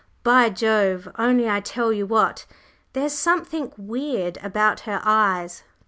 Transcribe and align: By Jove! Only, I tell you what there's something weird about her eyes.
By 0.23 0.49
Jove! 0.49 1.07
Only, 1.19 1.47
I 1.47 1.59
tell 1.59 1.93
you 1.93 2.07
what 2.07 2.47
there's 2.93 3.13
something 3.13 3.71
weird 3.77 4.39
about 4.43 4.79
her 4.79 4.99
eyes. 5.05 5.61